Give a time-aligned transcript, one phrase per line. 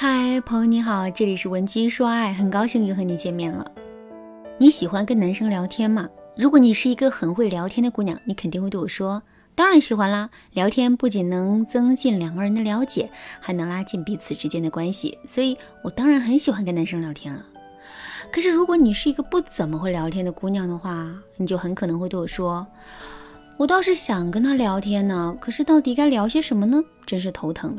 [0.00, 3.68] 嗨，朋友你好，这里是文姬说爱，很高兴又和你见面了。
[4.56, 6.08] 你喜欢跟男生聊天吗？
[6.36, 9.20] 如果你是一个很会聊天的姑娘，你肯定会对我说，
[9.56, 10.30] 当然喜欢啦。
[10.52, 17.44] 聊天不仅能增进两个人的了解，还能拉近彼此之间的关系，所以我当然很喜欢跟男生聊天了。
[18.30, 22.64] 可是如果你是一个不怎么会聊天的姑娘的话，你就很可能会对我说，
[23.56, 26.80] 我倒是想跟他聊天呢，可是到底该聊些什么呢？
[27.04, 27.76] 真是头疼。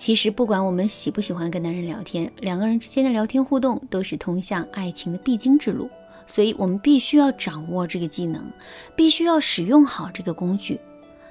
[0.00, 5.90] 其实不管我们喜不喜欢跟男人聊天，两个人之间的聊天互动都是通向爱情的必经之路，
[6.26, 8.50] 所以我们必须要掌握这个技能，
[8.96, 10.80] 必须要使用好这个工具。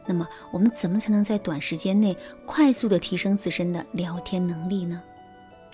[0.06, 2.16] 那么我们怎么才能在短时间内
[2.46, 5.02] 快速的提升自身的聊天能力呢？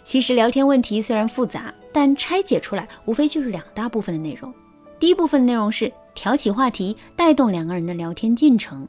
[0.01, 4.53] 其实聊天问题虽然复杂，但拆解出来无非就是两大部分的内容。
[4.97, 8.87] 第一部分内容是挑起话题，带动两个人的聊天进程。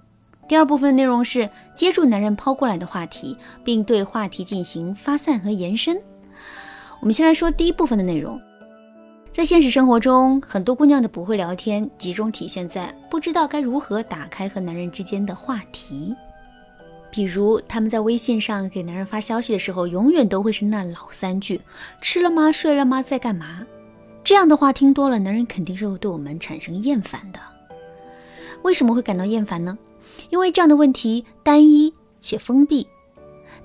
[0.48, 6.00] 第二部分内容是接住男人抛过来的话题，并对话题进行发散和延伸。
[7.00, 8.40] 我们先来说第一部分的内容。
[9.32, 16.14] 在现实生活中，很多姑娘的不会聊天，集中体现在不知道该如何打开和男人之间的话题。
[17.10, 21.60] 比如，他们在微信上给男人发消息的时候，永远都会是那老三句
[22.00, 22.50] ：“吃了吗？
[22.50, 23.02] 睡了吗？
[23.02, 23.66] 在干嘛？”
[24.24, 27.38] 这样的话听多了，男人肯定是会对我们产生厌烦的。
[28.62, 29.76] 为什么会感到厌烦呢？
[30.30, 32.86] 因为这样的问题单一且封闭，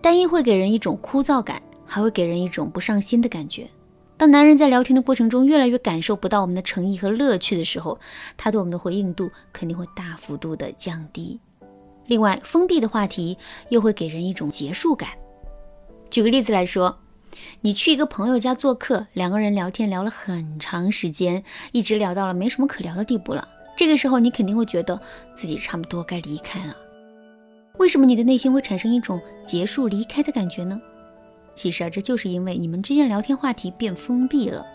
[0.01, 3.67] 单一会给人一种枯燥感，还会给人一种不上心的感觉。
[4.17, 7.99] 当男人在聊天的过程中越来越感受不到我们的诚意和乐趣的时候，
[8.37, 11.39] 他对我们的回应度肯定会大幅度的降低。
[12.05, 13.37] 另外，封闭的话题
[13.69, 15.09] 又会给人一种结束感。
[16.11, 16.99] 举个例子来说，
[17.61, 23.47] 你去一个朋友家做客，两个人聊天聊了很长时间，一直聊到了没什么可聊的地步了。
[23.75, 24.99] 这个时候，你肯定会觉得
[25.33, 26.75] 自己差不多该离开了。
[27.77, 30.79] 为什么你的内心会产生一种结束、离开的感觉呢？
[31.55, 34.65] 其实啊，这就是因为你们之间聊天话题变封闭了。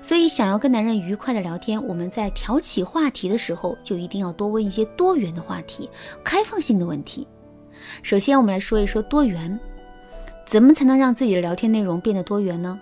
[0.00, 5.90] 所以，想要跟男人愉快的聊天，我们在挑起话题的时候，就一定要多问一些多元的话题、
[6.22, 7.26] 开放性的问题。
[8.02, 9.58] 首先，我们来说一说多元，
[10.46, 12.78] 怎么才能让自己的聊天内容变得多元呢？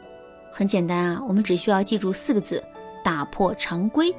[0.52, 2.62] 很简单啊，我们只需要记住四个字：
[3.02, 4.14] 打破常规。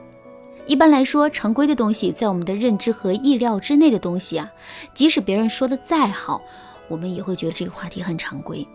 [0.67, 4.51] 一般来说，常规的东西在我们的认知和意料之内的东西啊，
[4.93, 6.41] 即使别人说的再好，
[6.87, 8.67] 我们也会觉得这个话题很常规。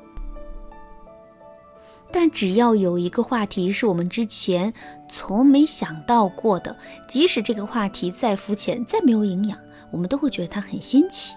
[2.12, 4.72] 但只要有一个话题是我们之前
[5.08, 6.76] 从没想到过的，
[7.08, 9.58] 即使这个话题再肤浅、再没有营养，
[9.90, 11.34] 我们都会觉得它很新奇。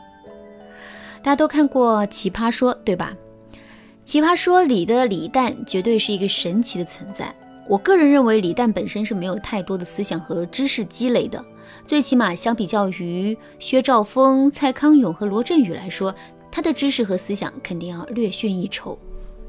[1.22, 3.16] 大家都看过《奇葩说》，对吧？
[4.04, 7.34] 《奇葩说》里的李诞绝对是一个神奇的存在。
[7.68, 11.44] 我个人认为，李诞本身是没有太多的思想和知识积累的，
[11.86, 16.14] 最起码相比较于薛兆丰、蔡康永和罗振宇来说，
[16.52, 19.00] 他的知识和思想肯定要略逊一筹，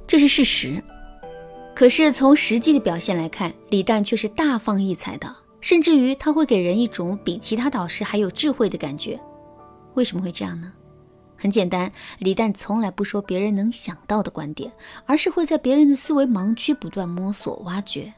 [0.07, 0.83] 这是事实。
[1.75, 9.19] 可是从实际的表现来看，李诞却是大放异彩的，甚至于他会给人一种比其他导师还有智慧的感觉。
[9.95, 10.73] 为什么会这样呢？
[11.45, 14.73] 很简单，李诞从来不说别人能想到的观点，
[15.05, 18.11] 而是会在别人的思维盲区不断摸索、挖掘。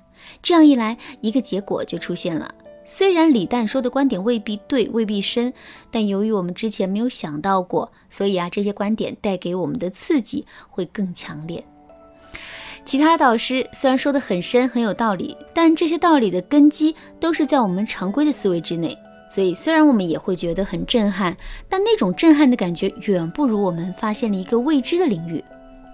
[0.45, 2.49] 这样一来，一个结果就出现了：
[2.85, 5.53] 虽然李诞说的观点未必对、未必深，
[5.91, 11.67] 但由于我们之前没有想到过，所以啊，这些观点带给我们的刺激会更强烈。
[12.85, 18.97] 其他导师虽然说的很深、很有道理，但这些道理的根基都是在我们常规的思维之内。
[19.29, 21.37] 所以，虽然我们也会觉得很震撼，
[21.69, 25.45] 但那种震撼的感觉远不如我们发现了一个未知的领域。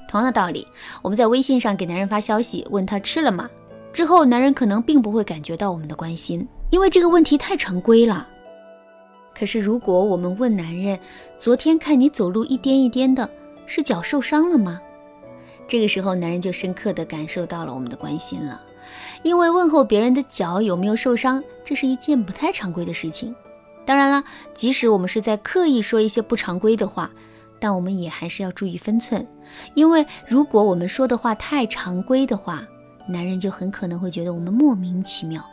[0.09, 0.67] 同样的道理，
[1.01, 3.49] 我们在微信上给男人发消息，问他吃了吗？
[3.93, 8.29] 之后，男人可能并不会感觉到我们的关心，因为这个问题太常规了。
[9.35, 10.99] 可是，如果我们问男人，
[11.39, 13.29] 昨天看你走路一颠一颠的，
[13.65, 14.81] 是脚受伤了吗？
[15.67, 18.61] 这个时候，男人就深刻地感受到了我们的关心了。
[19.23, 23.35] 因为问候别人的脚有没有受伤，这是一件不太常规的事情。
[23.85, 24.25] 当然了，
[24.55, 27.11] 即使我们是在刻意说一些不常规的话，
[27.59, 29.27] 但我们也还是要注意分寸。
[29.75, 32.67] 因为如果我们说的话太常规的话，
[33.09, 35.45] 男人就很可能会觉得我们莫名其妙。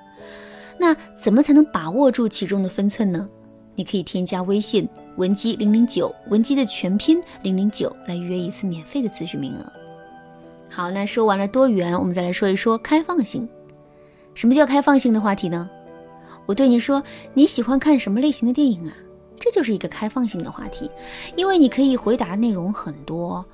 [0.77, 3.27] 那怎么才能把握住其中的分寸呢？
[3.75, 4.87] 你可以添加微信
[5.17, 9.65] 文姬零零九，文姬的全拼零零九，来预约一次免费的咨询名额。
[10.69, 13.49] 好，那说完了多元，我们再来说一说开放性。
[14.39, 15.69] 什么叫开放性的话题呢？
[16.45, 17.03] 我对你说
[17.33, 18.95] 你喜欢看什么类型的电影啊？
[19.37, 20.89] 这就是一个开放性的话题，
[21.35, 23.45] 因为你可以回答内容很多。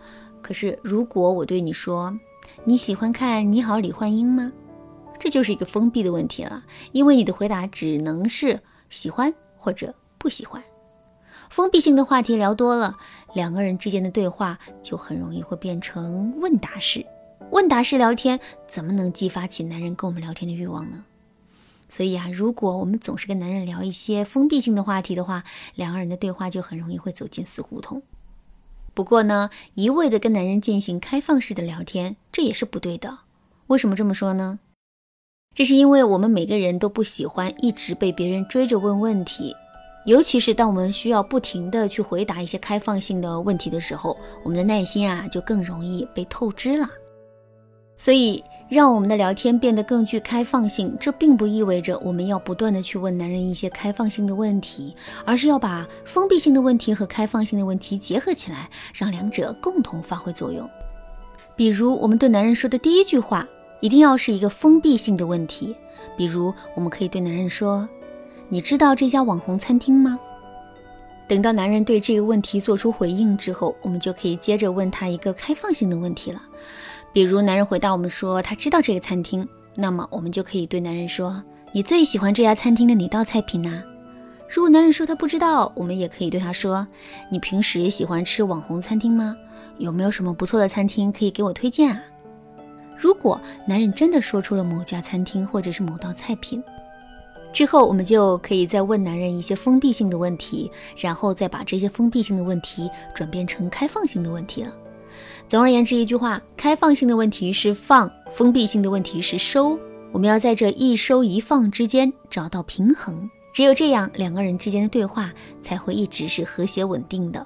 [0.43, 2.15] 可是如果我对你说
[2.65, 4.53] 你喜欢看《你好，李焕英》吗？
[5.17, 8.59] 这就是一个封闭的问题了，因为你的回答只能是
[8.91, 10.63] 喜欢或者不喜欢。
[11.49, 12.95] 封闭性的话题聊多了，
[13.33, 17.03] 两个人之间的对话就很容易会变成问答式。
[17.51, 21.05] 问答式聊天怎么能激发起男人跟我们聊天的欲望呢？
[21.87, 25.43] 所以啊，如果我们总是跟男人聊一些封闭性的话题的话，
[25.75, 28.01] 两个人的对话就很容易会走进死胡同。
[28.93, 33.19] 不过呢，一味的跟男人进行开放式的聊天，这也是不对的。
[33.67, 34.59] 为什么这么说呢？
[35.53, 39.55] 这是因为我们每个人都不喜欢一直被别人追着问问题，
[40.05, 46.89] 尤其是当我们需要不停的去回答一些开放性的问题的时候，我们的耐心啊就更容易被透支了。
[47.97, 54.95] 所以，让我们的聊天变得更具开放性，这并不意味着我们要不断的去问男人一些开放性的问题，
[55.25, 60.69] 而是要把封闭性的问题和开放性的问题结合起来，让两者共同发挥作用。
[61.55, 63.47] 比如，我们对男人说的第一句话。
[63.81, 65.75] 一定要是一个封闭性的问题，
[66.17, 67.87] 比如我们可以对男人说
[68.49, 70.17] ：“你知道这家网红餐厅吗？”
[71.27, 76.41] 等到男人对这个问题做出回应之后，我们就可以接着问他一个开放性的问题了。
[77.15, 81.41] 比如男人回答我们说他知道这个餐厅，那么我们就可以对男人说
[81.71, 83.81] ：“你最喜欢这家餐厅的哪道菜品呢？”
[84.53, 86.85] 如果男人说他不知道，我们也可以对他说
[87.31, 89.33] ：“你平时喜欢吃网红餐厅吗？
[89.77, 92.03] 有没有什么不错的餐厅可以给我推荐啊？”
[92.99, 96.61] 如果男人真的说出了某家餐厅或者是某道菜品，
[97.53, 104.73] 之后我们就可以再问男人一些封闭性的问题，然后再把这些封闭性的问题转变成开放性的问题了。
[105.47, 109.79] 总而言之，一句话，开放性的问题是放，封闭性的问题是收。
[110.11, 115.31] 我们要在这一收一放之间找到平衡，只有这样，两个人之间的对话
[115.61, 117.45] 才会一直是和谐稳定的。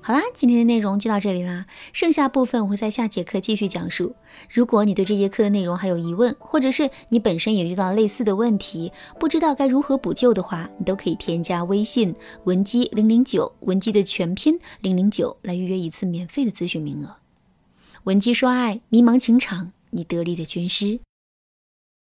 [0.00, 4.14] 好啦，今天的内容就到这里啦，剩下部分我会在下节课继续讲述。
[4.48, 17.21] 如果你对这节课的内容还有疑问，或者是你本身也遇到类似的问题，不知道该如何补救的话，你都可以添加微信文姬零零九，文姬的全拼零零九，来预约一次免费的咨询名额。
[18.04, 20.98] 文姬说爱，迷茫情场，你得力的军师。